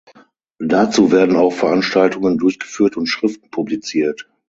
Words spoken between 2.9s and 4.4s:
und Schriften publiziert.